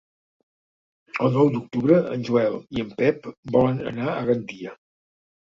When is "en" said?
2.15-2.23, 2.85-2.91